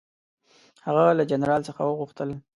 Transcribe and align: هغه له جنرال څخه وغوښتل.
هغه 0.85 1.03
له 1.17 1.23
جنرال 1.31 1.61
څخه 1.69 1.81
وغوښتل. 1.85 2.29